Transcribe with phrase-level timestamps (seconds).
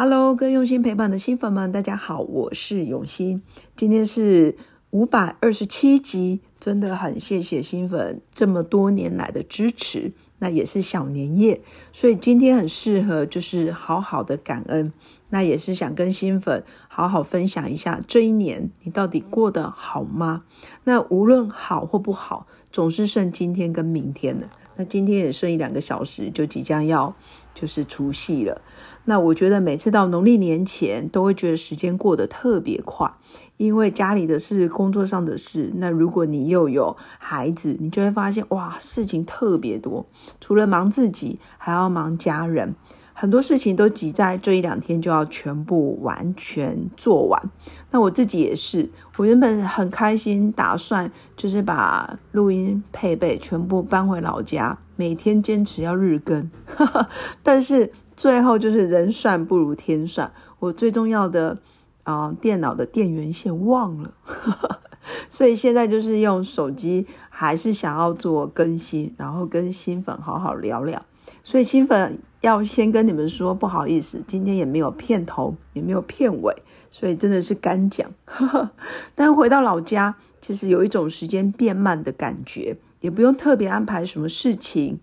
[0.00, 3.42] Hello，各用心陪伴的新粉们，大家好，我是永新。
[3.74, 4.56] 今天是
[4.90, 10.12] 五百二十七集，真的很谢谢新粉这么多年来的支持。
[10.38, 14.92] 那也是小年夜，所以今天很适合就是好好的感恩。
[15.30, 20.44] 那也是想跟新粉好好分享一下这一年你到底过得好吗？
[20.84, 24.48] 那无论好或不好，总是剩今天跟明天的。
[24.78, 27.12] 那今天也剩一两个小时，就即将要
[27.52, 28.62] 就是除夕了。
[29.04, 33.10] 那我觉得每次到农历年前，都会觉得时间过得特别快，
[33.56, 35.72] 因为家里的事、工作上的事。
[35.74, 40.06] 那如果你又有孩子，你就会发现哇，事情特别多，
[40.40, 42.76] 除了忙自己，还要忙家人。
[43.20, 47.50] 很多事情都挤在这一两天就要全部完全做完。
[47.90, 56.48] 那我自己也是，我原本很开心，打算就是把录音配备全部搬回老家，每天坚持要日更。
[57.42, 61.58] 但是最后就是人算不如天算，我最重要的
[62.04, 64.12] 啊电脑的电源线忘了，
[65.28, 71.04] 所以现在就是用手机，还是想要做更新，然后跟新粉好好聊聊。
[71.42, 72.18] 所以新粉。
[72.40, 76.54] 要先跟你们说不好意思，今天也没有片头，也没有片尾，
[76.88, 78.08] 所以真的是干讲。
[79.16, 85.00] 但回到老家，其实有一种时间变慢的感觉，也不用特别安排什么事情，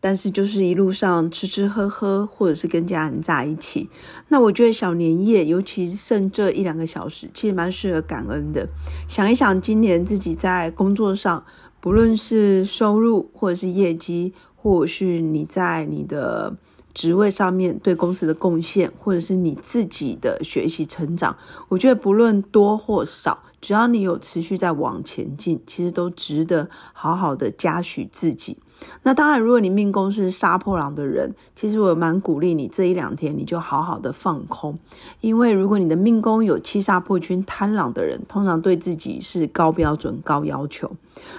[0.00, 3.88] 但是就是一路上吃吃喝喝，或者是跟家人在一起。
[4.28, 8.68] 那我觉得小年夜，尤其剩这一两个小时，其实蛮适合感恩的。
[9.06, 11.44] 想一想今年自己在工作上，
[11.80, 16.56] 不论是收入，或者是业绩，或者是你在你的。
[16.92, 21.36] 职位上面对公司的贡献，或者是你自己的学习成长，
[21.68, 28.56] 我觉得不论多或少，只要你有持续在往前进，其实都值得好好的嘉许自己。
[29.02, 34.78] 那当然，如果你命宫是杀破狼的人，其实我蛮鼓励你这一两天你就好好的放空，
[35.20, 40.90] 因为如果你的命宫有七杀破军贪狼的人，通常对自己是高标准、高要求。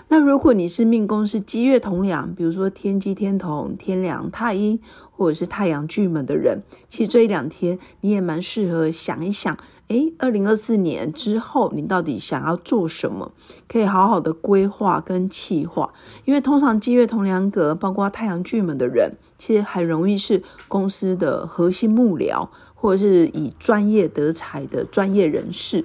[0.08, 4.80] 那如果你是命宫是积月同梁，比如说天机、天同、天梁、太阴，
[5.12, 9.58] 或者是太阳巨门的人，其实这一两天你也蛮适合想一想。
[9.92, 13.34] 诶，二零二四年之后，你到底想要做什么？
[13.68, 15.94] 可以好好的规划跟计划，
[16.24, 25.84] 因为通常积月同梁格，包括太阳巨门的人，其实很容易是公司的核心幕僚，或者是以专业得才的专业人士。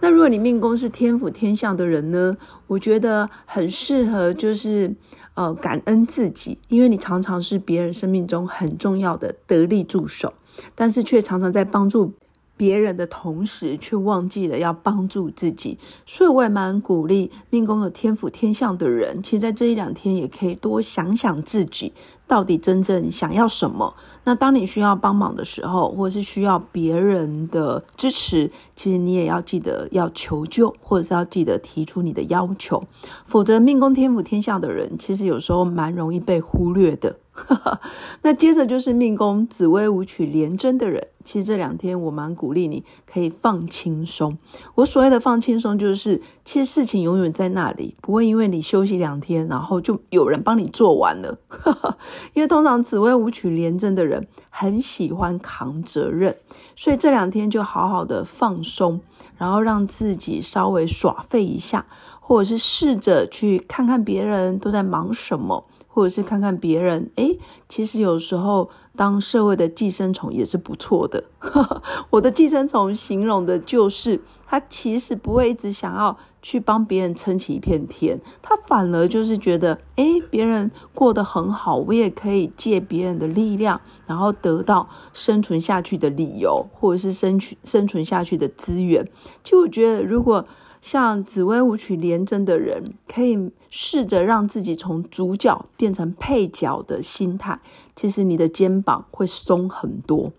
[0.00, 2.38] 那如果你命宫是天府天相的人呢？
[2.66, 4.96] 我觉得很适合，就是
[5.34, 10.32] 呃感恩自己，因为你常常是别人生命中很重要的得力助手，
[10.74, 12.14] 但是却常常在帮助。
[12.56, 21.92] 别人的同时，却忘记了要帮助自己，所以我也蛮鼓励命宫有天府天相的人，其实，在这一两天也可以多想想自己
[22.26, 23.94] 到底真正想要什么。
[24.24, 32.84] 那当你需要帮忙的时候，或者是需要别人的支持，其实你也要记得要求救，或者是要记得提出你的要求，
[33.24, 37.16] 否则命宫天府天相的人，其实有时候蛮容易被忽略的。
[38.22, 44.38] 那接着就是命宫紫薇舞曲连贞的人，其实这两天我蛮鼓励你可以放轻松。
[44.76, 51.38] 我所谓的放轻松，就是其实事情永远在那里，不会因为你休息两天，然后就有人帮你做完了。
[52.34, 56.36] 因为通常紫薇舞曲连贞的人很喜欢扛责任，
[56.76, 59.00] 所以这两天就好好的放松，
[59.36, 61.86] 然后让自己稍微耍废一下，
[62.20, 65.66] 或者是试着去看看别人都在忙什么。
[65.94, 67.38] 或者是看看别人，诶，
[67.68, 71.22] 其实有时候当社会的寄生虫也是不错的。
[72.10, 89.08] 我的寄生虫形容的就是，他其实不会一直想要去帮别人撑起一片天，他反而就是觉得，诶，别人过得很好，我也可以借别人的力量，然后得到生存下去的理由，或者是生存生存下去的资源。
[89.42, 90.46] 就我觉得，如果
[90.82, 97.58] 像紫薇舞曲连贞的人，可以试着让自己从主角变成配角的心态，
[97.96, 100.30] 其实你的肩膀会松很多。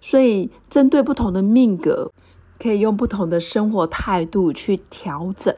[0.00, 2.12] 所以，针对不同的命格，
[2.60, 5.54] 可以用不同的生活态度去调整。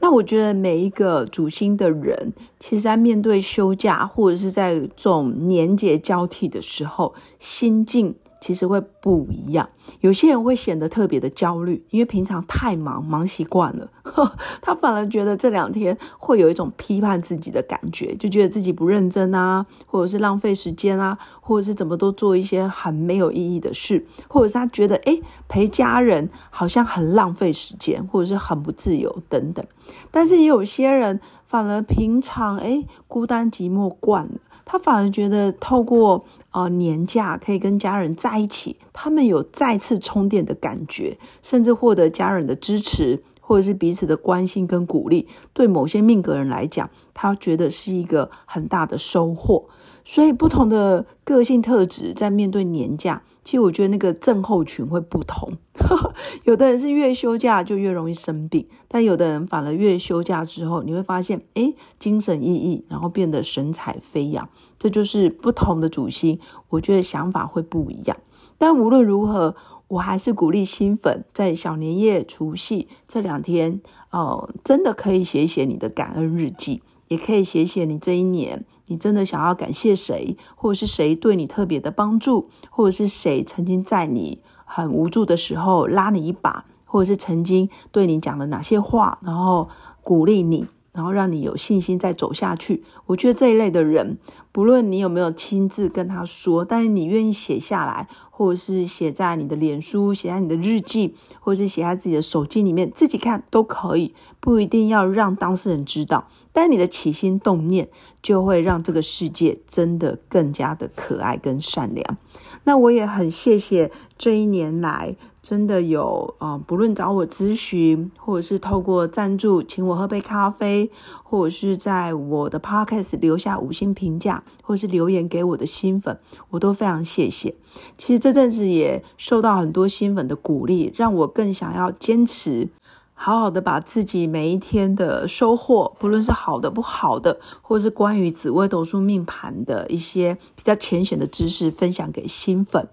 [0.00, 8.14] 那我觉得每一个主星的人，其实在面对休假或者是在这种年节交替的时候，心境。
[8.38, 9.68] 其实会不一样，
[10.00, 13.88] 有些人会显得特别的焦虑，因为平常太忙，忙习惯了，
[14.60, 29.64] 他反而觉得这两天会有一种批判自己的感觉，就觉得自己不认真啊，或者是浪费时间啊，或者是怎么都做一些很没有意义的事，或者是他觉得诶陪家人好像很浪费时间，或者是很不自由等等。
[30.10, 43.22] 但是有些人反而平常哎孤单寂寞惯了，他反而觉得透过呃年假可以跟家人在一起，他们有再次充电的感觉，甚至获得家人的支持。
[43.48, 49.68] 或者是彼此的关心跟鼓励，对某些命格人来讲，他觉得是一个很大的收获。
[50.04, 55.52] 所以，不同的个性特质在面对年假，其实我觉得那个症候群会不同。
[56.42, 64.48] 有的人是越休假就越容易生病，但有的人反而越休假之后，你会发现，哎，精神奕奕，然后变得神采飞扬。
[64.76, 68.16] 这就是不同的主星，我觉得想法会不一样。
[68.58, 69.54] 但无论如何。
[69.88, 73.80] 我还是鼓励新粉在小年夜、除夕这两天，
[74.10, 89.68] 哦，真的可以写写你的感恩日记，也可以写写你这一年，你真的想要感谢谁，或者是谁对你特别的帮助，或者是谁曾经在你很无助的时候拉你一把，或者是曾经对你讲了哪些话，然后
[90.02, 90.66] 鼓励你。
[90.96, 92.82] 然后让你有信心再走下去。
[93.04, 94.16] 我觉得这一类的人，
[94.50, 106.28] 不论你有没有亲自跟他说，但是你愿意写下来，或者是写在你的脸书、写在你的日记，或者是写在自己的手机里面，自己看都可以，不一定要让当事人知道。
[106.52, 107.90] 但你的起心动念，
[108.22, 112.16] 就会让这个世界真的更加的可爱跟善良。
[112.64, 115.16] 那我也很谢谢这一年来。
[115.48, 120.90] 真的有啊，不论找我咨询，或者是透过赞助请我喝杯咖啡，
[121.22, 126.18] 或者是在我的 podcast 留下五星评价，或者是留言给我的新粉，
[126.50, 127.54] 我都非常谢谢。
[127.96, 132.68] 其实这阵子也受到很多新粉的鼓励，让我更想要坚持。
[133.18, 142.88] 好好的把自己每一天的收获，不论是好的不好的，或是关于紫微斗数命盘的一些比较浅显的知识，分享给新粉。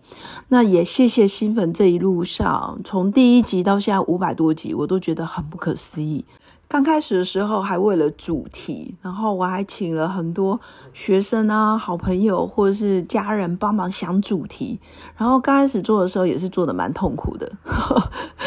[0.48, 6.26] 那也谢谢新粉这一路上，从第一集到现在五百多集，我都觉得很不可思议。
[6.70, 10.60] 刚开始的时候还为了主题，然后我还请了很多
[10.92, 14.80] 学生啊、好朋友或者是家人帮忙想主题。
[15.16, 17.52] 然后刚开始做的时候也是做的蛮痛苦的，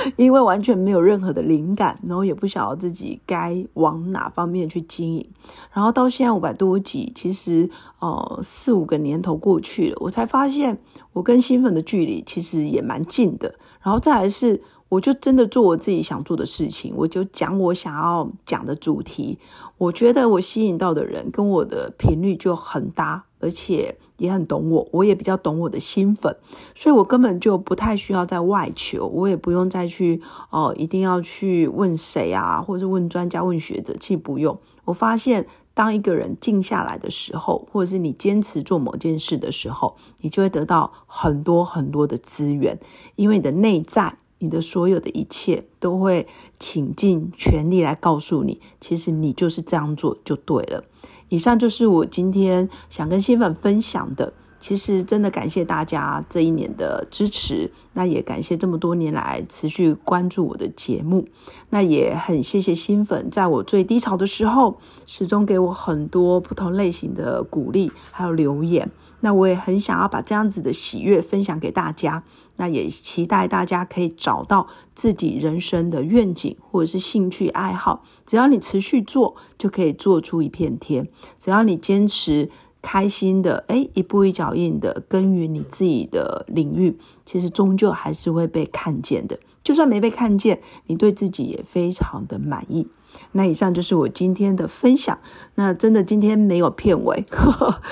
[0.16, 5.28] 因为完全没有任何的灵感，然后也不晓得自己该往哪方面去经营。
[5.72, 7.68] 然后到现在五百多集，其实
[7.98, 10.78] 呃四五个年头过去了，我才发现
[11.12, 13.54] 我跟新粉的距离其实也蛮近的。
[13.82, 14.62] 然后再来是。
[14.88, 19.36] 我就真的做我自己想做的事情，我就讲我想要讲的主题。
[19.78, 26.36] 我觉得我吸引到的人跟我的频率就很搭，而且也很懂我，我也比较懂我的新粉，
[26.74, 30.20] 所以我根本就不太需要在外求，我也不用再去
[30.50, 34.58] 哦，一定要去问谁啊，或者是问专家、问学者，其实不用。
[34.84, 42.80] 我发现，当一个人静下来的时候，或者是你坚持做某件事的时候，你就会得到很多很多的资源，
[43.14, 44.18] 因为你的内在。
[44.38, 46.28] 你的所有的一切都会
[46.58, 50.84] 倾尽全力来告诉你，其实你就是这样做就对了。
[51.28, 54.32] 以上就是我今天想跟新粉分享的。
[54.58, 61.28] 其实真的感谢大家这一年的支持，那也感谢这么多年来持续关注我的节目。
[61.70, 68.90] 那也很谢谢新粉，在我最低潮的时候，始终给我很多不同类型的鼓励，还有留言。
[69.20, 72.22] 那我也很想要把这样子的喜悦分享给大家。
[72.58, 81.08] 那也期待大家可以找到自己人生的愿景或者是兴趣爱好，只要你持续做，就可以做出一片天。
[81.38, 82.48] 只要你坚持。
[82.86, 89.36] 开心的，哎，一步一脚印的耕耘你自己的领域，其实终究还是会被看见的。
[89.64, 92.86] 就算没被看见，你对自己也非常的满意。
[93.32, 95.18] 那以上就是我今天的分享。
[95.56, 97.82] 那真的今天没有片尾，呵 呵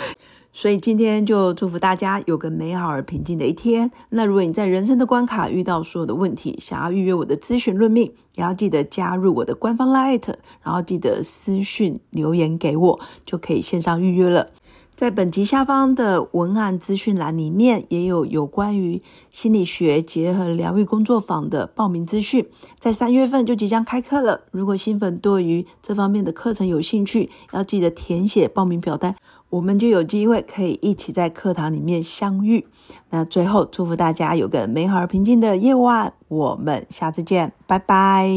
[0.52, 3.90] 所以今天就祝福大家有个美好而平静的一天。
[4.10, 10.32] 那如果你在人生的关卡遇到所有的问题，想要预约我的咨询论命，也要记得加入我的官方 Light，
[10.62, 14.52] 然后记得私讯留言给我，就可以线上预约了。
[14.96, 22.46] 在本集下方的文案资讯栏里面，也有有关于心理学结合疗愈工作坊的报名资讯，
[22.78, 24.42] 在三月份就即将开课了。
[24.52, 29.16] 如果新粉对于这方面的课程有兴趣，要记得填写报名表单，
[29.50, 32.66] 我们就有机会可以一起在课堂里面相遇。
[33.10, 38.28] 那最后祝福大家有个美好而平静的夜晚，我们下次见，拜拜。